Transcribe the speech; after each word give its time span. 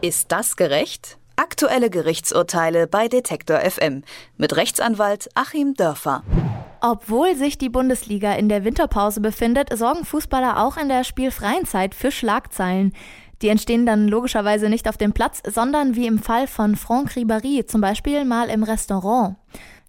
Ist 0.00 0.30
das 0.30 0.54
gerecht? 0.54 1.18
Aktuelle 1.34 1.90
Gerichtsurteile 1.90 2.86
bei 2.86 3.08
Detektor 3.08 3.58
FM 3.58 4.04
mit 4.36 4.54
Rechtsanwalt 4.54 5.28
Achim 5.34 5.74
Dörfer. 5.74 6.22
Obwohl 6.80 7.34
sich 7.34 7.58
die 7.58 7.68
Bundesliga 7.68 8.34
in 8.34 8.48
der 8.48 8.62
Winterpause 8.62 9.20
befindet, 9.20 9.76
sorgen 9.76 10.04
Fußballer 10.04 10.62
auch 10.62 10.76
in 10.76 10.88
der 10.88 11.02
spielfreien 11.02 11.66
Zeit 11.66 11.96
für 11.96 12.12
Schlagzeilen. 12.12 12.92
Die 13.42 13.48
entstehen 13.48 13.86
dann 13.86 14.06
logischerweise 14.06 14.68
nicht 14.68 14.88
auf 14.88 14.98
dem 14.98 15.12
Platz, 15.12 15.42
sondern 15.44 15.96
wie 15.96 16.06
im 16.06 16.20
Fall 16.20 16.46
von 16.46 16.76
Franck 16.76 17.16
Ribéry, 17.16 17.66
zum 17.66 17.80
Beispiel 17.80 18.24
mal 18.24 18.50
im 18.50 18.62
Restaurant. 18.62 19.34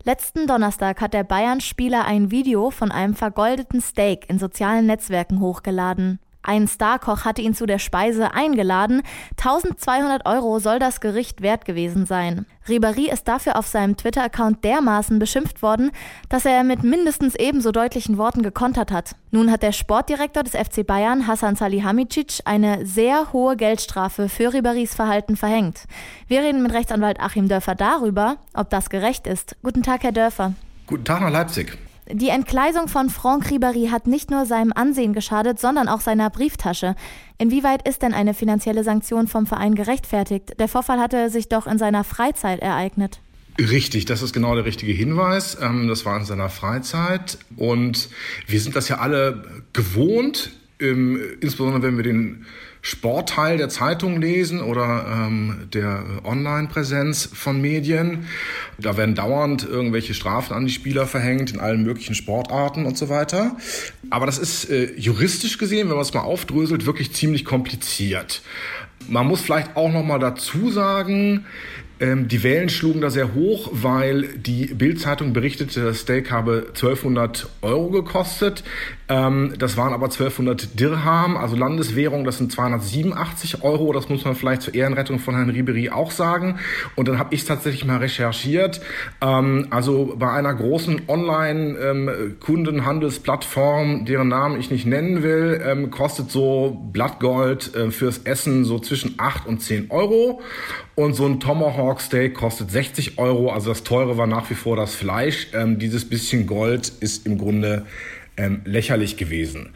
Letzten 0.05 0.47
Donnerstag 0.47 1.01
hat 1.01 1.13
der 1.13 1.23
Bayern-Spieler 1.23 2.05
ein 2.05 2.31
Video 2.31 2.71
von 2.71 2.91
einem 2.91 3.13
vergoldeten 3.13 3.79
Steak 3.79 4.27
in 4.27 4.39
sozialen 4.39 4.87
Netzwerken 4.87 5.39
hochgeladen. 5.39 6.19
Ein 6.41 6.67
Starkoch 6.67 7.25
hatte 7.25 7.41
ihn 7.41 7.53
zu 7.53 7.65
der 7.65 7.79
Speise 7.79 8.33
eingeladen. 8.33 9.01
1200 9.37 10.25
Euro 10.25 10.59
soll 10.59 10.79
das 10.79 11.01
Gericht 11.01 11.41
wert 11.41 11.65
gewesen 11.65 12.05
sein. 12.05 12.45
Ribéry 12.67 13.11
ist 13.11 13.27
dafür 13.27 13.57
auf 13.57 13.67
seinem 13.67 13.97
Twitter-Account 13.97 14.63
dermaßen 14.63 15.19
beschimpft 15.19 15.61
worden, 15.61 15.91
dass 16.29 16.45
er 16.45 16.63
mit 16.63 16.83
mindestens 16.83 17.35
ebenso 17.35 17.71
deutlichen 17.71 18.17
Worten 18.17 18.41
gekontert 18.41 18.91
hat. 18.91 19.15
Nun 19.31 19.51
hat 19.51 19.63
der 19.63 19.73
Sportdirektor 19.73 20.43
des 20.43 20.53
FC 20.53 20.85
Bayern, 20.85 21.27
Hassan 21.27 21.55
Salihamidzic, 21.55 22.39
eine 22.45 22.85
sehr 22.85 23.33
hohe 23.33 23.57
Geldstrafe 23.57 24.29
für 24.29 24.49
Ribérys 24.49 24.95
Verhalten 24.95 25.35
verhängt. 25.35 25.85
Wir 26.27 26.41
reden 26.41 26.63
mit 26.63 26.73
Rechtsanwalt 26.73 27.19
Achim 27.19 27.47
Dörfer 27.49 27.75
darüber, 27.75 28.37
ob 28.53 28.69
das 28.69 28.89
gerecht 28.89 29.27
ist. 29.27 29.57
Guten 29.61 29.83
Tag, 29.83 30.03
Herr 30.03 30.13
Dörfer. 30.13 30.53
Guten 30.87 31.05
Tag 31.05 31.21
nach 31.21 31.31
Leipzig. 31.31 31.77
Die 32.11 32.29
Entgleisung 32.29 32.87
von 32.87 33.11
Franck 33.11 33.51
Ribéry 33.51 33.91
hat 33.91 34.07
nicht 34.07 34.31
nur 34.31 34.47
seinem 34.47 34.73
Ansehen 34.73 35.13
geschadet, 35.13 35.59
sondern 35.59 35.87
auch 35.87 36.01
seiner 36.01 36.31
Brieftasche. 36.31 36.95
Inwieweit 37.37 37.87
ist 37.87 38.01
denn 38.01 38.15
eine 38.15 38.33
finanzielle 38.33 38.83
Sanktion 38.83 39.27
vom 39.27 39.45
Verein 39.45 39.75
gerechtfertigt? 39.75 40.59
Der 40.59 40.67
Vorfall 40.67 40.99
hatte 40.99 41.29
sich 41.29 41.49
doch 41.49 41.67
in 41.67 41.77
seiner 41.77 42.03
Freizeit 42.03 42.61
ereignet. 42.61 43.19
Richtig, 43.59 44.05
das 44.05 44.23
ist 44.23 44.33
genau 44.33 44.55
der 44.55 44.65
richtige 44.65 44.91
Hinweis. 44.91 45.55
Ähm, 45.61 45.87
das 45.87 46.03
war 46.03 46.17
in 46.17 46.25
seiner 46.25 46.49
Freizeit 46.49 47.37
und 47.57 48.09
wir 48.47 48.59
sind 48.59 48.75
das 48.75 48.89
ja 48.89 48.97
alle 48.97 49.63
gewohnt, 49.73 50.51
insbesondere 50.79 51.83
wenn 51.83 51.97
wir 51.97 52.03
den 52.03 52.45
Sportteil 52.81 53.57
der 53.57 53.69
Zeitung 53.69 54.21
lesen 54.21 54.61
oder 54.61 55.05
ähm, 55.11 55.67
der 55.73 56.03
Online-Präsenz 56.23 57.29
von 57.33 57.59
Medien. 57.59 58.27
Da 58.77 58.95
werden 58.95 59.15
dauernd 59.15 59.67
irgendwelche 59.67 60.13
Strafen 60.13 60.53
an 60.53 60.65
die 60.65 60.71
Spieler 60.71 61.05
verhängt 61.05 61.51
in 61.51 61.59
allen 61.59 61.83
möglichen 61.83 62.15
Sportarten 62.15 62.85
und 62.85 62.97
so 62.97 63.09
weiter. 63.09 63.57
Aber 64.09 64.25
das 64.25 64.37
ist 64.37 64.69
äh, 64.69 64.93
juristisch 64.95 65.57
gesehen, 65.57 65.89
wenn 65.89 65.95
man 65.95 66.03
es 66.03 66.13
mal 66.13 66.21
aufdröselt, 66.21 66.85
wirklich 66.85 67.13
ziemlich 67.13 67.43
kompliziert. 67.43 68.41
Man 69.07 69.27
muss 69.27 69.41
vielleicht 69.41 69.75
auch 69.75 69.91
noch 69.91 70.03
mal 70.03 70.19
dazu 70.19 70.69
sagen, 70.69 71.45
die 72.01 72.43
Wellen 72.43 72.69
schlugen 72.69 73.01
da 73.01 73.09
sehr 73.09 73.33
hoch, 73.33 73.71
weil 73.73 74.29
die 74.37 74.67
Bild-Zeitung 74.67 75.33
berichtete, 75.33 75.83
das 75.83 75.99
Steak 75.99 76.31
habe 76.31 76.67
1200 76.69 77.49
Euro 77.61 77.89
gekostet. 77.89 78.63
Ähm, 79.09 79.55
das 79.57 79.75
waren 79.75 79.91
aber 79.91 80.05
1200 80.05 80.79
Dirham, 80.79 81.35
also 81.35 81.55
Landeswährung, 81.55 82.23
das 82.23 82.37
sind 82.37 82.51
287 82.51 83.63
Euro. 83.63 83.91
Das 83.91 84.07
muss 84.07 84.23
man 84.23 84.35
vielleicht 84.35 84.61
zur 84.61 84.75
Ehrenrettung 84.75 85.17
von 85.19 85.35
Herrn 85.35 85.49
Ribery 85.49 85.89
auch 85.89 86.11
sagen. 86.11 86.59
Und 86.95 87.07
dann 87.07 87.17
habe 87.17 87.33
ich 87.35 87.43
tatsächlich 87.43 87.85
mal 87.85 87.97
recherchiert. 87.97 88.81
Ähm, 89.19 89.67
also 89.71 90.15
bei 90.17 90.31
einer 90.31 90.53
großen 90.53 91.01
Online-Kundenhandelsplattform, 91.07 94.05
deren 94.05 94.27
Namen 94.29 94.59
ich 94.59 94.69
nicht 94.71 94.85
nennen 94.85 95.23
will, 95.23 95.61
ähm, 95.65 95.91
kostet 95.91 96.31
so 96.31 96.79
Blattgold 96.93 97.75
äh, 97.75 97.91
fürs 97.91 98.19
Essen 98.19 98.63
so 98.63 98.79
zwischen 98.79 99.15
8 99.17 99.45
und 99.47 99.61
10 99.61 99.89
Euro. 99.89 100.41
Und 100.99 101.13
so 101.13 101.25
ein 101.25 101.39
Tomahawk 101.39 102.01
Steak 102.01 102.33
kostet 102.33 102.71
60 102.71 103.19
Euro. 103.19 103.53
Also 103.53 103.69
das 103.69 103.83
teure 103.83 104.17
war 104.17 104.27
nach 104.27 104.49
wie 104.49 104.53
vor 104.53 104.75
das 104.75 104.95
Fleisch. 104.95 105.47
Ähm, 105.53 105.79
dieses 105.79 106.03
bisschen 106.03 106.45
Gold 106.45 106.91
ist 106.99 107.25
im 107.25 107.37
Grunde 107.37 107.85
ähm, 108.35 108.59
lächerlich 108.65 109.15
gewesen. 109.15 109.69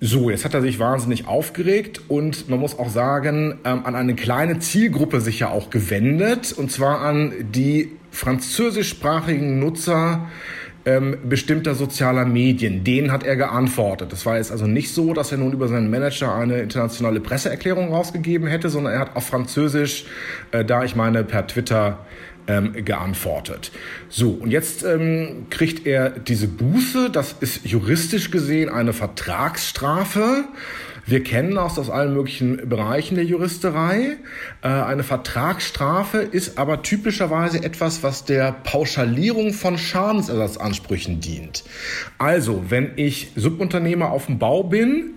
So, 0.00 0.28
jetzt 0.28 0.44
hat 0.44 0.52
er 0.52 0.60
sich 0.60 0.78
wahnsinnig 0.78 1.26
aufgeregt 1.26 2.02
und 2.08 2.50
man 2.50 2.60
muss 2.60 2.78
auch 2.78 2.90
sagen, 2.90 3.58
ähm, 3.64 3.86
an 3.86 3.94
eine 3.94 4.14
kleine 4.14 4.58
Zielgruppe 4.58 5.22
sich 5.22 5.40
ja 5.40 5.48
auch 5.48 5.70
gewendet, 5.70 6.52
und 6.52 6.70
zwar 6.70 7.00
an 7.00 7.32
die 7.54 7.92
französischsprachigen 8.10 9.58
Nutzer 9.58 10.28
ähm, 10.86 11.16
bestimmter 11.28 11.74
sozialer 11.74 12.24
Medien. 12.24 12.84
Denen 12.84 13.10
hat 13.10 13.24
er 13.24 13.36
geantwortet. 13.36 14.12
Das 14.12 14.26
war 14.26 14.36
jetzt 14.36 14.52
also 14.52 14.66
nicht 14.66 14.92
so, 14.92 15.14
dass 15.14 15.32
er 15.32 15.38
nun 15.38 15.52
über 15.52 15.68
seinen 15.68 15.90
Manager 15.90 16.34
eine 16.34 16.58
internationale 16.58 17.20
Presseerklärung 17.20 17.92
rausgegeben 17.92 18.46
hätte, 18.46 18.68
sondern 18.68 18.92
er 18.92 19.00
hat 19.00 19.16
auf 19.16 19.26
Französisch, 19.26 20.04
äh, 20.50 20.64
da 20.64 20.84
ich 20.84 20.94
meine 20.96 21.24
per 21.24 21.46
Twitter 21.46 21.98
ähm, 22.46 22.72
geantwortet. 22.84 23.72
So, 24.08 24.30
und 24.32 24.50
jetzt 24.50 24.84
ähm, 24.84 25.46
kriegt 25.50 25.86
er 25.86 26.10
diese 26.10 26.48
Buße. 26.48 27.10
Das 27.10 27.36
ist 27.40 27.64
juristisch 27.64 28.30
gesehen 28.30 28.68
eine 28.68 28.92
Vertragsstrafe. 28.92 30.44
Wir 31.06 31.22
kennen 31.22 31.54
das 31.54 31.78
aus 31.78 31.90
allen 31.90 32.14
möglichen 32.14 32.68
Bereichen 32.68 33.16
der 33.16 33.24
Juristerei. 33.24 34.16
Äh, 34.62 34.68
eine 34.68 35.02
Vertragsstrafe 35.02 36.18
ist 36.18 36.56
aber 36.58 36.82
typischerweise 36.82 37.62
etwas, 37.62 38.02
was 38.02 38.24
der 38.24 38.52
Pauschalierung 38.52 39.52
von 39.52 39.76
Schadensersatzansprüchen 39.76 41.20
dient. 41.20 41.64
Also, 42.16 42.64
wenn 42.68 42.92
ich 42.96 43.32
Subunternehmer 43.36 44.10
auf 44.10 44.26
dem 44.26 44.38
Bau 44.38 44.62
bin, 44.62 45.14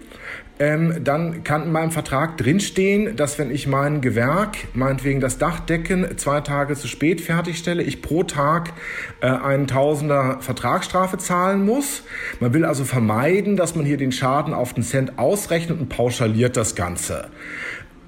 ähm, 0.60 1.04
dann 1.04 1.44
kann 1.44 1.64
in 1.64 1.72
meinem 1.72 1.92
Vertrag 1.92 2.38
drinstehen, 2.38 3.16
dass 3.16 3.38
wenn 3.38 3.52
ich 3.52 3.68
mein 3.68 4.02
Gewerk, 4.02 4.58
meinetwegen 4.74 5.20
das 5.20 5.38
Dachdecken, 5.38 6.18
zwei 6.18 6.42
Tage 6.42 6.76
zu 6.76 6.88
spät 6.88 7.22
fertigstelle, 7.22 7.84
ich 7.84 8.02
pro 8.02 8.24
Tag 8.24 8.74
äh, 9.22 9.28
einen 9.28 9.68
Tausender 9.68 10.38
Vertragsstrafe 10.40 11.18
zahlen 11.18 11.66
muss. 11.66 12.04
Man 12.40 12.54
will 12.54 12.66
also 12.66 12.84
vermeiden, 12.84 13.56
dass 13.56 13.76
man 13.76 13.86
hier 13.86 13.98
den 13.98 14.12
Schaden 14.12 14.54
auf 14.54 14.74
den 14.74 14.84
Cent 14.84 15.20
ausrechnet 15.20 15.80
und 15.80 15.90
pauschaliert 15.90 16.58
das 16.58 16.76
Ganze. 16.76 17.30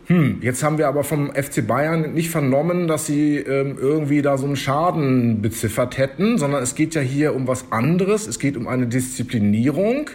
Hm, 0.10 0.40
jetzt 0.42 0.64
haben 0.64 0.80
wir 0.80 0.88
aber 0.88 1.04
vom 1.04 1.32
FC 1.36 1.68
Bayern 1.68 2.16
nicht 2.16 2.32
vernommen, 2.32 2.88
dass 2.88 3.06
sie 3.06 3.38
ähm, 3.38 3.78
irgendwie 3.80 4.24
da 4.24 4.40
so 4.40 4.48
einen 4.48 4.56
Schaden 4.56 5.44
beziffert 5.44 6.00
hätten, 6.00 6.40
sondern 6.40 6.64
es 6.64 6.74
geht 6.74 6.96
ja 6.96 7.02
hier 7.02 7.36
um 7.36 7.48
was 7.48 7.72
anderes. 7.72 8.26
Es 8.26 8.40
geht 8.40 8.58
um 8.58 8.68
eine 8.68 8.88
Disziplinierung. 8.88 10.10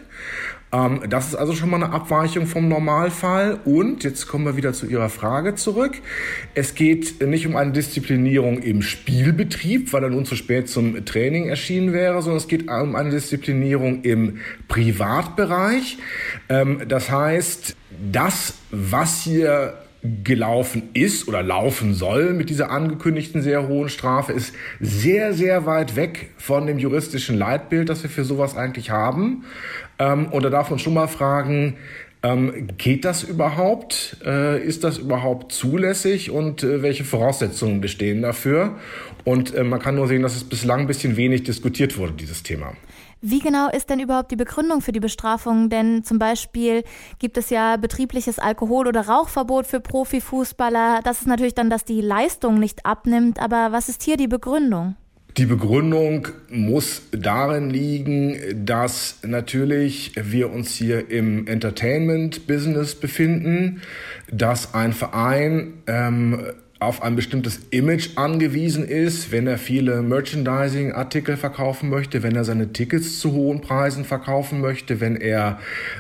Ähm, 0.75 1.03
das 1.09 1.29
ist 1.29 1.35
also 1.37 1.55
schon 1.55 1.71
mal 1.71 1.83
eine 1.83 1.93
Abweichung 1.93 2.47
vom 2.47 2.69
Normalfall. 2.69 3.61
Und 3.65 4.03
jetzt 4.03 4.27
kommen 4.27 4.45
wir 4.45 4.57
wieder 4.57 4.73
zu 4.73 4.87
Ihrer 4.87 5.09
Frage 5.09 5.55
zurück. 5.55 5.93
Es 6.55 6.75
geht 6.75 7.25
nicht 7.25 7.47
um 7.47 7.57
eine 7.57 7.73
Disziplinierung 7.73 8.59
im 8.59 8.83
Spielbetrieb, 8.83 9.93
weil 9.93 10.03
er 10.03 10.11
nun 10.11 10.25
zu 10.25 10.35
spät 10.35 10.69
zum 10.69 11.05
Training 11.05 11.49
erschienen 11.49 11.93
wäre, 11.93 12.21
sondern 12.23 12.39
es 12.39 12.49
geht 12.49 12.69
um 12.69 12.97
eine 12.97 13.11
Disziplinierung 13.11 14.03
im 14.03 14.39
Privatbereich. 14.69 15.99
Ähm, 16.49 16.83
das 16.89 17.11
heißt, 17.11 17.77
das, 18.11 18.55
was 18.71 19.23
hier 19.23 19.84
gelaufen 20.23 20.91
ist 20.93 21.29
oder 21.29 21.43
laufen 21.43 21.95
soll 21.95 22.35
mit 22.35 22.51
dieser 22.51 22.71
angekündigten 22.71 23.41
sehr 23.41 23.69
hohen 23.69 23.89
Strafe, 23.89 24.33
ist 24.33 24.55
sehr, 24.79 25.33
sehr 25.33 25.65
weit 25.65 25.97
weg 25.97 26.31
von 26.37 26.67
dem 26.67 26.79
juristischen 26.79 27.39
Leitbild, 27.39 27.89
das 27.89 28.03
wir 28.03 28.11
für 28.11 28.25
sowas 28.25 28.55
eigentlich 28.57 28.91
haben. 28.91 29.45
Ähm, 29.99 30.27
und 30.27 30.45
da 30.45 30.51
darf 30.51 30.69
man 30.69 30.79
schon 30.79 30.93
mal 30.93 31.07
fragen, 31.07 31.77
ähm, 32.23 32.69
geht 32.77 33.05
das 33.05 33.23
überhaupt? 33.23 34.19
Äh, 34.25 34.63
ist 34.63 34.85
das 34.85 34.99
überhaupt 34.99 35.53
zulässig 35.53 36.31
und 36.31 36.63
äh, 36.63 36.83
welche 36.83 37.05
Voraussetzungen 37.05 37.81
bestehen 37.81 38.23
dafür? 38.23 38.77
Und 39.25 39.55
äh, 39.55 39.65
man 39.65 39.81
kann 39.81 39.95
nur 39.95 40.09
sehen, 40.09 40.23
dass 40.23 40.37
es 40.37 40.45
bislang 40.45 40.81
ein 40.81 40.87
bisschen 40.87 41.17
wenig 41.17 41.45
diskutiert 41.45 41.97
wurde, 41.97 42.13
dieses 42.13 42.43
Thema. 42.43 42.75
Wie 43.27 43.39
genau 43.39 43.71
ist 43.71 43.89
denn 43.89 44.01
überhaupt 44.01 44.31
die 44.33 44.37
Begründung 44.37 44.83
für 44.83 44.93
die 44.93 45.01
Bestrafung? 45.01 45.71
Denn 45.71 46.05
zum 46.05 46.19
Beispiel 46.19 46.85
gibt 47.19 47.39
es 47.39 47.49
ja 47.49 47.79
betriebliches 47.79 48.39
Alkohol- 48.39 48.87
oder 48.87 49.07
Rauchverbot 49.07 49.67
für 49.67 49.81
Profifußballer. 49.81 51.01
Das 51.03 51.21
ist 51.21 51.27
natürlich 51.27 51.55
dann, 51.55 51.71
dass 51.71 51.87
die 51.87 52.03
Leistung 52.03 52.61
nicht 52.61 52.85
abnimmt. 52.85 53.41
Aber 53.41 53.73
was 53.73 53.89
ist 53.89 54.03
hier 54.03 54.19
die 54.19 54.29
Begründung? 54.29 54.97
Die 55.39 55.47
Begründung 55.47 56.29
muss 56.51 57.01
darin 57.13 57.71
liegen, 57.71 58.37
dass 58.67 59.21
natürlich 59.23 60.13
wir 60.15 60.53
uns 60.53 60.75
hier 60.75 61.11
im 61.11 61.47
Entertainment-Business 61.47 62.95
befinden, 62.97 63.81
dass 64.31 64.75
ein 64.75 64.93
Verein 64.93 65.83
ähm, 65.87 66.45
auf 66.85 67.03
ein 67.03 67.17
bestimmtes 67.17 67.61
Image 67.71 68.11
angewiesen 68.17 68.87
ist, 68.87 69.33
wenn 69.33 69.47
er 69.47 69.57
viele 69.59 70.03
Merchandising-Artikel 70.03 71.37
verkaufen 71.37 71.91
möchte, 71.91 72.23
wenn 72.23 72.37
er 72.37 72.45
seine 72.45 72.73
Tickets 72.73 73.19
zu 73.21 73.33
hohen 73.33 73.61
Preisen 73.61 74.05
verkaufen 74.05 74.61
möchte, 74.61 75.01
wenn 75.01 75.17
er 75.17 75.59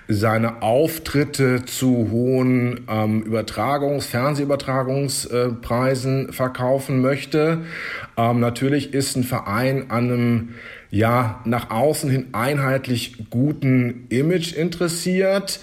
seine 0.09 0.63
Auftritte 0.63 1.65
zu 1.65 2.11
hohen 2.11 2.83
ähm, 2.89 3.25
Übertragungs-, 3.25 4.07
Fernsehübertragungspreisen 4.07 6.29
äh, 6.29 6.33
verkaufen 6.33 7.01
möchte. 7.01 7.63
Ähm, 8.17 8.41
natürlich 8.41 8.95
ist 8.95 9.17
ein 9.17 9.25
Verein 9.25 9.91
an 9.91 10.11
einem 10.11 10.49
ja 10.91 11.41
nach 11.45 11.71
außen 11.71 12.09
hin 12.09 12.27
einheitlich 12.33 13.29
guten 13.31 14.07
Image 14.11 14.53
interessiert. 14.53 15.59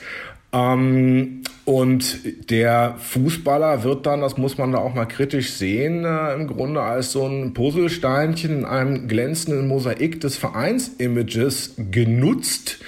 Ähm, 0.54 1.41
Und 1.72 2.50
der 2.50 2.96
Fußballer 2.98 3.86
wird 3.86 4.06
dann, 4.06 4.20
das 4.20 4.36
muss 4.36 4.58
man 4.58 4.74
da 4.74 4.80
auch 4.80 4.94
mal 4.94 5.06
kritisch 5.06 5.52
sehen, 5.52 6.04
äh, 6.04 6.34
im 6.34 6.48
Grunde 6.48 6.82
als 6.82 7.14
so 7.14 7.26
ein 7.26 7.54
Puzzlesteinchen 7.54 8.60
in 8.60 8.66
einem 8.66 9.08
glänzenden 9.08 9.70
Mosaik 9.70 10.20
des 10.20 10.36
Vereinsimages 10.36 11.76
genutzt. 11.90 12.80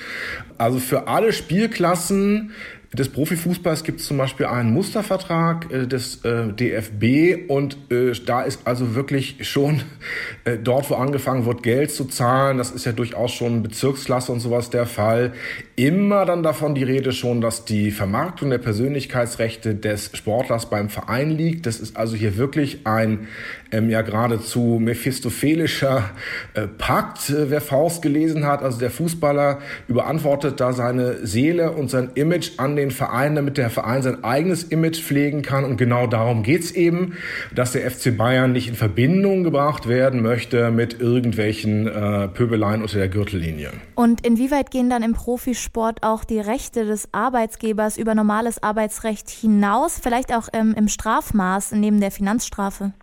Also 0.57 0.79
für 0.79 1.07
alle 1.07 1.31
Spielklassen 1.31 2.51
des 2.93 3.09
Profifußballs 3.09 3.83
gibt 3.83 3.99
es 3.99 4.05
zum 4.05 4.17
Beispiel 4.17 4.45
einen 4.45 4.71
Mustervertrag 4.71 5.71
äh, 5.71 5.87
des 5.87 6.23
äh, 6.23 6.53
DFB 6.53 7.49
und 7.49 7.77
äh, 7.91 8.13
da 8.25 8.43
ist 8.43 8.61
also 8.65 8.95
wirklich 8.95 9.37
schon 9.41 9.81
äh, 10.45 10.57
dort, 10.57 10.89
wo 10.89 10.95
angefangen 10.95 11.45
wird, 11.45 11.63
Geld 11.63 11.91
zu 11.91 12.05
zahlen, 12.05 12.57
das 12.57 12.71
ist 12.71 12.85
ja 12.85 12.91
durchaus 12.91 13.31
schon 13.31 13.63
Bezirksklasse 13.63 14.31
und 14.31 14.39
sowas 14.39 14.69
der 14.69 14.85
Fall, 14.85 15.33
immer 15.75 16.25
dann 16.25 16.43
davon 16.43 16.75
die 16.75 16.83
Rede 16.83 17.13
schon, 17.13 17.41
dass 17.41 17.65
die 17.65 17.89
Vermarktung 17.91 18.51
der 18.51 18.59
Persönlichkeitsrechte 18.59 19.73
des 19.73 20.11
Sportlers 20.13 20.69
beim 20.69 20.89
Verein 20.89 21.31
liegt. 21.31 21.65
Das 21.65 21.79
ist 21.79 21.97
also 21.97 22.15
hier 22.15 22.37
wirklich 22.37 22.85
ein 22.85 23.27
ähm, 23.71 23.89
ja 23.89 24.01
geradezu 24.01 24.79
mephistophelischer 24.79 26.11
äh, 26.53 26.67
Pakt, 26.67 27.29
äh, 27.29 27.49
wer 27.49 27.61
Faust 27.61 28.01
gelesen 28.01 28.45
hat. 28.45 28.61
Also 28.61 28.77
der 28.77 28.91
Fußballer 28.91 29.59
überantwortet 29.87 30.59
da 30.59 30.73
seine 30.73 31.25
Seele 31.25 31.71
und 31.71 31.89
sein 31.89 32.11
Image 32.13 32.51
an 32.57 32.75
den 32.75 32.82
Verein, 32.91 33.35
damit 33.35 33.57
der 33.57 33.69
Verein 33.69 34.01
sein 34.01 34.23
eigenes 34.23 34.63
Image 34.63 35.01
pflegen 35.01 35.41
kann. 35.41 35.63
Und 35.63 35.77
genau 35.77 36.07
darum 36.07 36.43
geht's 36.43 36.71
eben, 36.71 37.13
dass 37.53 37.73
der 37.73 37.89
FC 37.89 38.15
Bayern 38.15 38.51
nicht 38.51 38.67
in 38.67 38.75
Verbindung 38.75 39.43
gebracht 39.43 39.87
werden 39.87 40.21
möchte 40.21 40.71
mit 40.71 40.99
irgendwelchen 40.99 41.87
äh, 41.87 42.27
Pöbeleien 42.27 42.81
unter 42.81 42.97
der 42.97 43.09
Gürtellinie. 43.09 43.71
Und 43.95 44.25
inwieweit 44.25 44.71
gehen 44.71 44.89
dann 44.89 45.03
im 45.03 45.13
Profisport 45.13 46.03
auch 46.03 46.23
die 46.23 46.39
Rechte 46.39 46.85
des 46.85 47.09
Arbeitsgebers 47.11 47.97
über 47.97 48.15
normales 48.15 48.61
Arbeitsrecht 48.61 49.29
hinaus, 49.29 49.99
vielleicht 50.01 50.33
auch 50.33 50.49
ähm, 50.53 50.73
im 50.77 50.87
Strafmaß 50.87 51.73
neben 51.73 51.99
der 51.99 52.11
Finanzstrafe? 52.11 52.93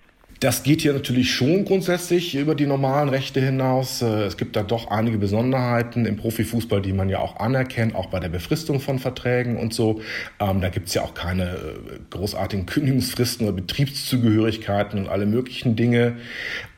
Das 0.40 0.62
geht 0.62 0.80
hier 0.80 0.94
natürlich 0.94 1.34
schon 1.34 1.66
grundsätzlich 1.66 2.34
über 2.34 2.54
die 2.54 2.64
normalen 2.64 3.10
Rechte 3.10 3.42
hinaus. 3.42 4.00
Äh, 4.00 4.24
es 4.24 4.38
gibt 4.38 4.56
da 4.56 4.62
doch 4.62 4.90
einige 4.90 5.18
Besonderheiten 5.18 6.06
im 6.06 6.16
Profifußball, 6.16 6.80
die 6.80 6.94
man 6.94 7.10
ja 7.10 7.18
auch 7.18 7.36
anerkennt, 7.36 7.94
auch 7.94 8.06
bei 8.06 8.20
der 8.20 8.30
Befristung 8.30 8.80
von 8.80 8.98
Verträgen 8.98 9.58
und 9.58 9.74
so. 9.74 10.00
Ähm, 10.40 10.62
da 10.62 10.70
gibt 10.70 10.88
es 10.88 10.94
ja 10.94 11.02
auch 11.02 11.12
keine 11.12 11.50
äh, 11.50 11.98
großartigen 12.08 12.64
Kündigungsfristen 12.64 13.46
oder 13.46 13.54
Betriebszugehörigkeiten 13.56 14.98
und 14.98 15.08
alle 15.10 15.26
möglichen 15.26 15.76
Dinge. 15.76 16.16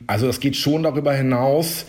Also 0.07 0.27
das 0.27 0.41
geht 0.41 0.57
schon 0.57 0.83
darüber 0.83 1.13
hinaus. 1.13 1.85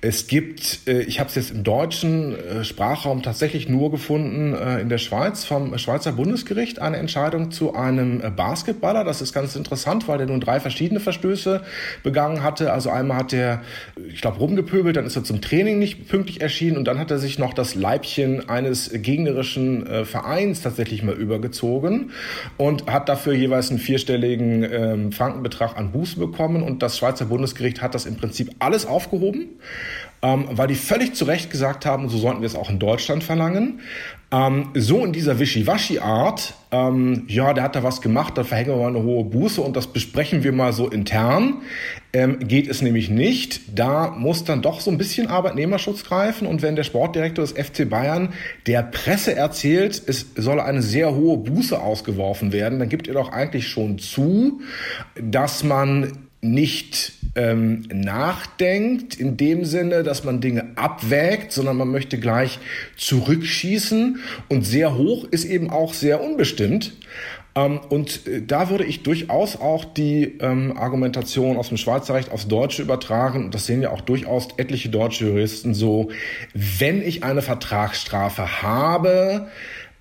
Es 0.00 0.28
gibt, 0.28 0.86
äh, 0.86 1.00
ich 1.02 1.18
habe 1.18 1.28
es 1.28 1.34
jetzt 1.34 1.50
im 1.50 1.64
deutschen 1.64 2.36
äh, 2.38 2.62
Sprachraum 2.62 3.24
tatsächlich 3.24 3.68
nur 3.68 3.90
gefunden, 3.90 4.54
äh, 4.54 4.80
in 4.80 4.88
der 4.88 4.98
Schweiz 4.98 5.44
vom 5.44 5.76
Schweizer 5.76 6.12
Bundesgericht 6.12 6.80
eine 6.80 6.98
Entscheidung 6.98 7.50
zu 7.50 7.74
einem 7.74 8.22
Basketballer. 8.36 9.02
Das 9.02 9.20
ist 9.20 9.32
ganz 9.32 9.56
interessant, 9.56 10.06
weil 10.06 10.18
der 10.18 10.28
nun 10.28 10.40
drei 10.40 10.60
verschiedene 10.60 11.00
Verstöße 11.00 11.62
begangen 12.04 12.44
hatte. 12.44 12.72
Also 12.72 12.90
einmal 12.90 13.18
hat 13.18 13.32
er, 13.32 13.62
ich 14.08 14.20
glaube, 14.20 14.38
rumgepöbelt, 14.38 14.96
dann 14.96 15.04
ist 15.04 15.16
er 15.16 15.24
zum 15.24 15.40
Training 15.40 15.80
nicht 15.80 16.06
pünktlich 16.06 16.42
erschienen 16.42 16.76
und 16.76 16.84
dann 16.84 17.00
hat 17.00 17.10
er 17.10 17.18
sich 17.18 17.40
noch 17.40 17.52
das 17.52 17.74
Leibchen 17.74 18.48
eines 18.48 18.90
gegnerischen 18.92 20.04
Vereins 20.04 20.62
tatsächlich 20.62 21.02
mal 21.02 21.14
übergezogen 21.14 22.12
und 22.56 22.86
hat 22.86 23.08
dafür 23.08 23.32
jeweils 23.32 23.70
einen 23.70 23.80
vierstelligen 23.80 24.62
ähm, 24.62 25.12
Frankenbetrag 25.12 25.76
an 25.76 25.90
Buße 25.90 26.18
bekommen. 26.18 26.62
Und 26.62 26.82
das 26.82 26.98
Schweizer 26.98 27.26
Bundesgericht 27.26 27.82
hat 27.82 27.94
das 27.94 28.06
im 28.06 28.16
Prinzip 28.16 28.50
alles 28.60 28.86
aufgehoben 28.86 29.58
ähm, 30.22 30.46
weil 30.50 30.68
die 30.68 30.74
völlig 30.74 31.14
zu 31.14 31.24
Recht 31.24 31.50
gesagt 31.50 31.86
haben, 31.86 32.08
so 32.08 32.18
sollten 32.18 32.40
wir 32.40 32.46
es 32.46 32.56
auch 32.56 32.70
in 32.70 32.78
Deutschland 32.78 33.22
verlangen. 33.22 33.80
Ähm, 34.30 34.70
so 34.74 35.04
in 35.06 35.12
dieser 35.12 35.38
Wischiwaschi-Art, 35.38 36.52
ähm, 36.70 37.24
ja, 37.28 37.54
der 37.54 37.64
hat 37.64 37.76
da 37.76 37.82
was 37.82 38.02
gemacht, 38.02 38.36
da 38.36 38.44
verhängen 38.44 38.70
wir 38.70 38.76
mal 38.76 38.88
eine 38.88 39.02
hohe 39.02 39.24
Buße 39.24 39.62
und 39.62 39.74
das 39.74 39.86
besprechen 39.86 40.44
wir 40.44 40.52
mal 40.52 40.74
so 40.74 40.86
intern, 40.88 41.62
ähm, 42.12 42.38
geht 42.40 42.68
es 42.68 42.82
nämlich 42.82 43.08
nicht. 43.08 43.62
Da 43.74 44.10
muss 44.10 44.44
dann 44.44 44.60
doch 44.60 44.80
so 44.80 44.90
ein 44.90 44.98
bisschen 44.98 45.28
Arbeitnehmerschutz 45.28 46.04
greifen 46.04 46.46
und 46.46 46.60
wenn 46.60 46.76
der 46.76 46.84
Sportdirektor 46.84 47.42
des 47.42 47.52
FC 47.52 47.88
Bayern 47.88 48.34
der 48.66 48.82
Presse 48.82 49.34
erzählt, 49.34 50.02
es 50.06 50.26
soll 50.36 50.60
eine 50.60 50.82
sehr 50.82 51.14
hohe 51.14 51.38
Buße 51.38 51.80
ausgeworfen 51.80 52.52
werden, 52.52 52.80
dann 52.80 52.90
gibt 52.90 53.08
er 53.08 53.14
doch 53.14 53.32
eigentlich 53.32 53.68
schon 53.68 53.98
zu, 53.98 54.60
dass 55.18 55.64
man 55.64 56.27
nicht 56.40 57.12
ähm, 57.34 57.82
nachdenkt, 57.92 59.16
in 59.16 59.36
dem 59.36 59.64
Sinne, 59.64 60.02
dass 60.02 60.24
man 60.24 60.40
Dinge 60.40 60.72
abwägt, 60.76 61.52
sondern 61.52 61.76
man 61.76 61.88
möchte 61.88 62.18
gleich 62.18 62.58
zurückschießen. 62.96 64.20
Und 64.48 64.64
sehr 64.64 64.96
hoch 64.96 65.24
ist 65.30 65.44
eben 65.44 65.70
auch 65.70 65.94
sehr 65.94 66.22
unbestimmt. 66.22 66.92
Ähm, 67.54 67.80
und 67.88 68.26
äh, 68.26 68.42
da 68.46 68.70
würde 68.70 68.84
ich 68.84 69.02
durchaus 69.02 69.56
auch 69.56 69.84
die 69.84 70.38
ähm, 70.40 70.76
Argumentation 70.76 71.56
aus 71.56 71.68
dem 71.68 71.76
Schweizer 71.76 72.14
Recht 72.14 72.30
aufs 72.30 72.46
Deutsche 72.46 72.82
übertragen. 72.82 73.50
Das 73.50 73.66
sehen 73.66 73.82
ja 73.82 73.90
auch 73.90 74.00
durchaus 74.00 74.48
etliche 74.56 74.88
deutsche 74.88 75.26
Juristen 75.26 75.74
so. 75.74 76.10
Wenn 76.54 77.02
ich 77.02 77.24
eine 77.24 77.42
Vertragsstrafe 77.42 78.62
habe, 78.62 79.48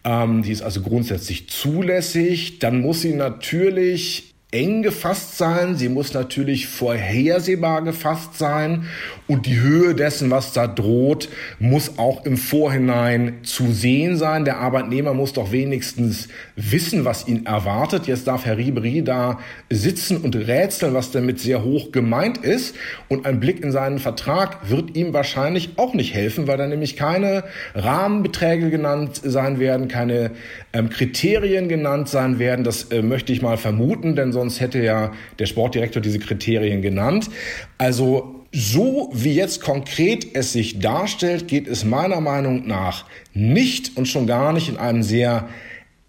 ähm, 0.04 0.44
die 0.44 0.52
ist 0.52 0.62
also 0.62 0.82
grundsätzlich 0.82 1.50
zulässig, 1.50 2.60
dann 2.60 2.82
muss 2.82 3.02
sie 3.02 3.14
natürlich 3.14 4.36
eng 4.58 4.82
gefasst 4.82 5.38
sein, 5.38 5.76
sie 5.76 5.88
muss 5.88 6.14
natürlich 6.14 6.68
vorhersehbar 6.68 7.84
gefasst 7.84 8.38
sein 8.38 8.88
und 9.28 9.46
die 9.46 9.60
Höhe 9.60 9.94
dessen, 9.94 10.32
was 10.32 10.54
da 10.54 10.68
droht, 10.68 11.30
muss 11.60 12.00
auch 12.00 12.26
im 12.26 12.38
Vorhinein 12.38 13.40
zu 13.44 13.72
sehen 13.74 14.18
sein. 14.18 14.46
Der 14.46 14.58
Arbeitnehmer 14.58 15.14
muss 15.14 15.34
doch 15.34 15.52
wenigstens 15.52 16.30
wissen, 16.56 17.06
was 17.06 17.28
ihn 17.28 17.46
erwartet. 17.46 18.08
Jetzt 18.08 18.28
darf 18.28 18.46
Herr 18.46 18.58
Ribery 18.58 19.04
da 19.04 19.40
sitzen 19.70 20.18
und 20.18 20.36
rätseln, 20.36 20.94
was 20.94 21.12
damit 21.12 21.40
sehr 21.40 21.64
hoch 21.64 21.92
gemeint 21.92 22.38
ist. 22.38 22.76
Und 23.10 23.26
ein 23.26 23.42
Blick 23.42 23.62
in 23.64 23.74
seinen 23.74 24.00
Vertrag 24.00 24.70
wird 24.70 24.96
ihm 24.96 25.14
wahrscheinlich 25.14 25.72
auch 25.76 25.94
nicht 25.94 26.14
helfen, 26.14 26.48
weil 26.48 26.58
da 26.58 26.66
nämlich 26.66 26.96
keine 26.96 27.44
Rahmenbeträge 27.76 28.70
genannt 28.70 29.22
sein 29.24 29.60
werden, 29.60 29.90
keine 29.90 30.32
ähm, 30.72 30.90
Kriterien 30.90 31.68
genannt 31.68 32.08
sein 32.08 32.40
werden. 32.40 32.64
Das 32.64 32.86
äh, 32.92 33.02
möchte 33.02 33.34
ich 33.34 33.42
mal 33.42 33.58
vermuten, 33.58 34.16
denn 34.16 34.32
sonst 34.32 34.47
hätte 34.60 34.82
ja 34.82 35.12
der 35.40 35.46
Sportdirektor 35.46 36.02
diese 36.02 36.20
Kriterien 36.20 36.82
genannt. 36.82 37.30
Also 37.78 38.38
so 38.52 39.10
wie 39.14 39.34
jetzt 39.34 39.62
konkret 39.62 40.36
es 40.36 40.54
sich 40.54 40.80
darstellt, 40.80 41.48
geht 41.48 41.68
es 41.68 41.84
meiner 41.84 42.22
Meinung 42.22 42.66
nach 42.68 43.06
nicht 43.34 43.98
und 43.98 44.08
schon 44.08 44.26
gar 44.26 44.54
nicht 44.54 44.70
in 44.70 44.78
einem 44.78 45.04
sehr 45.04 45.48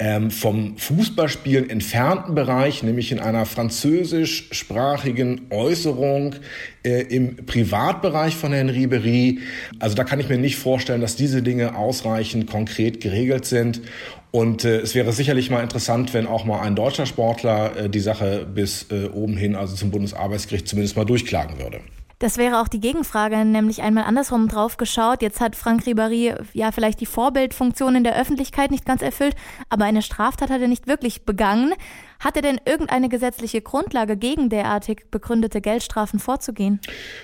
ähm, 0.00 0.30
vom 0.30 0.76
Fußballspielen 0.76 1.68
entfernten 1.68 2.34
Bereich, 2.34 2.82
nämlich 2.82 3.10
in 3.10 3.18
einer 3.18 3.46
französischsprachigen 3.46 5.46
Äußerung 5.50 6.36
äh, 6.84 7.02
im 7.02 7.44
Privatbereich 7.46 8.36
von 8.36 8.52
Herrn 8.52 8.68
Ribery. 8.68 9.40
Also 9.80 9.96
da 9.96 10.04
kann 10.04 10.20
ich 10.20 10.28
mir 10.28 10.38
nicht 10.38 10.56
vorstellen, 10.56 11.00
dass 11.00 11.16
diese 11.16 11.42
Dinge 11.42 11.76
ausreichend 11.76 12.48
konkret 12.48 13.00
geregelt 13.00 13.44
sind. 13.44 13.82
Und 14.30 14.64
äh, 14.64 14.78
es 14.78 14.94
wäre 14.94 15.12
sicherlich 15.12 15.50
mal 15.50 15.62
interessant, 15.62 16.14
wenn 16.14 16.26
auch 16.26 16.44
mal 16.44 16.60
ein 16.60 16.76
deutscher 16.76 17.06
Sportler 17.06 17.76
äh, 17.76 17.90
die 17.90 18.00
Sache 18.00 18.46
bis 18.46 18.86
äh, 18.92 19.06
oben 19.06 19.36
hin, 19.36 19.56
also 19.56 19.74
zum 19.74 19.90
Bundesarbeitsgericht, 19.90 20.68
zumindest 20.68 20.96
mal 20.96 21.06
durchklagen 21.06 21.58
würde. 21.58 21.80
Das 22.20 22.36
wäre 22.36 22.60
auch 22.60 22.66
die 22.66 22.80
Gegenfrage, 22.80 23.44
nämlich 23.44 23.82
einmal 23.82 24.04
andersrum 24.04 24.48
drauf 24.48 24.76
geschaut. 24.76 25.22
Jetzt 25.22 25.40
hat 25.40 25.54
Frank 25.54 25.84
Ribéry 25.84 26.34
ja 26.52 26.72
vielleicht 26.72 27.00
die 27.00 27.06
Vorbildfunktion 27.06 27.94
in 27.94 28.02
der 28.02 28.20
Öffentlichkeit 28.20 28.72
nicht 28.72 28.84
ganz 28.84 29.02
erfüllt, 29.02 29.36
aber 29.68 29.84
eine 29.84 30.02
Straftat 30.02 30.50
hat 30.50 30.60
er 30.60 30.66
nicht 30.66 30.88
wirklich 30.88 31.22
begangen. 31.24 31.74
Hat 32.18 32.34
er 32.34 32.42
denn 32.42 32.60
irgendeine 32.64 33.08
gesetzliche 33.08 33.60
Grundlage 33.62 34.16
gegen 34.16 34.48
derartig 34.48 35.04
begründete 35.12 35.60
Geldstrafen 35.60 36.18
vorzugehen? 36.18 36.80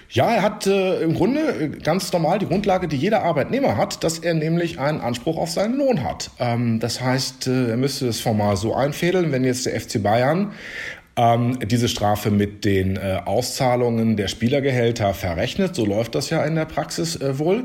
Ja, 0.08 0.30
er 0.30 0.42
hat 0.42 0.68
äh, 0.68 1.02
im 1.02 1.14
Grunde 1.14 1.40
äh, 1.40 1.68
ganz 1.70 2.12
normal 2.12 2.38
die 2.38 2.46
Grundlage, 2.46 2.86
die 2.86 2.96
jeder 2.96 3.24
Arbeitnehmer 3.24 3.76
hat, 3.76 4.04
dass 4.04 4.20
er 4.20 4.34
nämlich 4.34 4.78
einen 4.78 5.00
Anspruch 5.00 5.36
auf 5.36 5.50
seinen 5.50 5.74
Lohn 5.74 6.04
hat. 6.04 6.30
Ähm, 6.38 6.78
das 6.78 7.00
heißt, 7.00 7.48
äh, 7.48 7.70
er 7.70 7.76
müsste 7.76 8.06
es 8.06 8.20
formal 8.20 8.56
so 8.56 8.72
einfädeln, 8.72 9.32
wenn 9.32 9.42
jetzt 9.42 9.66
der 9.66 9.80
FC 9.80 10.00
Bayern 10.00 10.52
ähm, 11.16 11.58
diese 11.60 11.88
Strafe 11.88 12.30
mit 12.30 12.64
den 12.64 12.96
äh, 12.96 13.20
Auszahlungen 13.24 14.16
der 14.16 14.28
Spielergehälter 14.28 15.14
verrechnet. 15.14 15.74
So 15.74 15.84
läuft 15.84 16.14
das 16.14 16.30
ja 16.30 16.44
in 16.44 16.54
der 16.54 16.64
Praxis 16.64 17.16
äh, 17.16 17.38
wohl. 17.38 17.64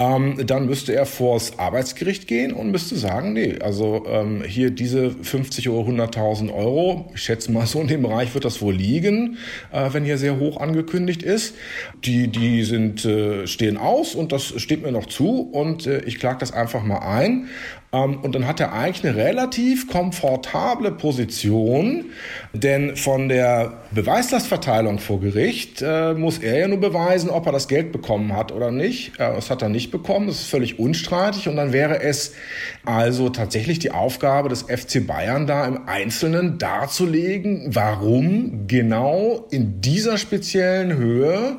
Ähm, 0.00 0.46
dann 0.46 0.64
müsste 0.64 0.94
er 0.94 1.04
vors 1.04 1.58
Arbeitsgericht 1.58 2.26
gehen 2.26 2.54
und 2.54 2.70
müsste 2.70 2.96
sagen, 2.96 3.34
nee, 3.34 3.58
also 3.60 4.06
ähm, 4.08 4.42
hier 4.42 4.70
diese 4.70 5.10
50 5.10 5.68
oder 5.68 6.04
100.000 6.04 6.54
Euro, 6.54 7.10
ich 7.14 7.20
schätze 7.20 7.52
mal 7.52 7.66
so 7.66 7.82
in 7.82 7.86
dem 7.86 8.00
Bereich 8.00 8.32
wird 8.32 8.46
das 8.46 8.62
wohl 8.62 8.74
liegen, 8.74 9.36
äh, 9.70 9.90
wenn 9.92 10.06
hier 10.06 10.16
sehr 10.16 10.38
hoch 10.38 10.58
angekündigt 10.58 11.22
ist. 11.22 11.54
Die, 12.04 12.28
die 12.28 12.64
sind, 12.64 13.04
äh, 13.04 13.46
stehen 13.46 13.76
aus 13.76 14.14
und 14.14 14.32
das 14.32 14.54
steht 14.58 14.82
mir 14.82 14.90
noch 14.90 15.04
zu 15.04 15.42
und 15.42 15.86
äh, 15.86 16.00
ich 16.04 16.18
klage 16.18 16.38
das 16.38 16.50
einfach 16.50 16.82
mal 16.82 17.00
ein. 17.00 17.50
Ähm, 17.92 18.20
und 18.20 18.34
dann 18.34 18.46
hat 18.46 18.60
er 18.60 18.72
eigentlich 18.72 19.04
eine 19.04 19.16
relativ 19.16 19.88
komfortable 19.88 20.92
Position, 20.92 22.06
denn 22.52 22.96
von 22.96 23.28
der 23.28 23.80
Beweislastverteilung 23.90 24.98
vor 24.98 25.20
Gericht 25.20 25.82
äh, 25.82 26.14
muss 26.14 26.38
er 26.38 26.58
ja 26.58 26.68
nur 26.68 26.78
beweisen, 26.78 27.30
ob 27.30 27.46
er 27.46 27.52
das 27.52 27.66
Geld 27.66 27.90
bekommen 27.90 28.36
hat 28.36 28.52
oder 28.52 28.70
nicht. 28.70 29.14
Äh, 29.18 29.34
das 29.34 29.50
hat 29.50 29.62
er 29.62 29.68
bekommen, 29.90 30.26
das 30.26 30.40
ist 30.40 30.50
völlig 30.50 30.78
unstreitig. 30.78 31.48
Und 31.48 31.56
dann 31.56 31.72
wäre 31.72 32.02
es 32.02 32.34
also 32.84 33.28
tatsächlich 33.28 33.78
die 33.78 33.90
Aufgabe 33.90 34.48
des 34.48 34.62
FC 34.62 35.06
Bayern 35.06 35.46
da 35.46 35.66
im 35.66 35.88
Einzelnen 35.88 36.58
darzulegen, 36.58 37.74
warum 37.74 38.66
genau 38.66 39.46
in 39.50 39.80
dieser 39.80 40.18
speziellen 40.18 40.96
Höhe 40.96 41.58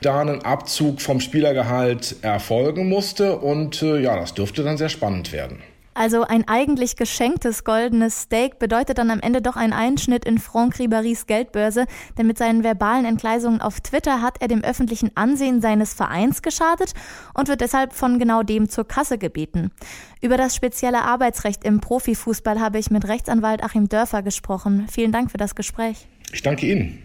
da 0.00 0.20
ein 0.20 0.42
Abzug 0.42 1.00
vom 1.00 1.20
Spielergehalt 1.20 2.16
erfolgen 2.22 2.88
musste. 2.88 3.38
Und 3.38 3.82
äh, 3.82 4.00
ja, 4.00 4.16
das 4.16 4.34
dürfte 4.34 4.62
dann 4.62 4.76
sehr 4.76 4.88
spannend 4.88 5.32
werden. 5.32 5.58
Also 5.98 6.22
ein 6.22 6.46
eigentlich 6.46 6.94
geschenktes 6.94 7.64
goldenes 7.64 8.22
Steak 8.22 8.60
bedeutet 8.60 8.98
dann 8.98 9.10
am 9.10 9.18
Ende 9.18 9.42
doch 9.42 9.56
einen 9.56 9.72
Einschnitt 9.72 10.24
in 10.24 10.38
Franck 10.38 10.78
Ribarys 10.78 11.26
Geldbörse, 11.26 11.86
denn 12.16 12.28
mit 12.28 12.38
seinen 12.38 12.62
verbalen 12.62 13.04
Entgleisungen 13.04 13.60
auf 13.60 13.80
Twitter 13.80 14.22
hat 14.22 14.40
er 14.40 14.46
dem 14.46 14.62
öffentlichen 14.62 15.10
Ansehen 15.16 15.60
seines 15.60 15.94
Vereins 15.94 16.40
geschadet 16.42 16.92
und 17.34 17.48
wird 17.48 17.62
deshalb 17.62 17.94
von 17.94 18.20
genau 18.20 18.44
dem 18.44 18.68
zur 18.68 18.86
Kasse 18.86 19.18
gebeten. 19.18 19.72
Über 20.20 20.36
das 20.36 20.54
spezielle 20.54 21.02
Arbeitsrecht 21.02 21.64
im 21.64 21.80
Profifußball 21.80 22.60
habe 22.60 22.78
ich 22.78 22.92
mit 22.92 23.08
Rechtsanwalt 23.08 23.64
Achim 23.64 23.88
Dörfer 23.88 24.22
gesprochen. 24.22 24.86
Vielen 24.88 25.10
Dank 25.10 25.32
für 25.32 25.36
das 25.38 25.56
Gespräch. 25.56 26.06
Ich 26.32 26.42
danke 26.42 26.64
Ihnen. 26.66 27.02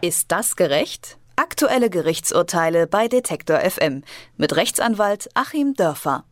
Ist 0.00 0.32
das 0.32 0.56
gerecht? 0.56 1.18
Aktuelle 1.36 1.88
Gerichtsurteile 1.88 2.88
bei 2.88 3.06
Detektor 3.06 3.60
FM 3.60 4.02
mit 4.36 4.56
Rechtsanwalt 4.56 5.28
Achim 5.34 5.74
Dörfer. 5.74 6.24